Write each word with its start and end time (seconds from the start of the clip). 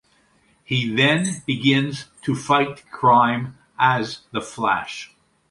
He 0.63 0.91
then 0.95 1.43
begins 1.45 2.05
to 2.23 2.33
fight 2.33 2.89
crime 2.89 3.59
as 3.77 4.21
the 4.31 4.41
Flash. 4.41 5.11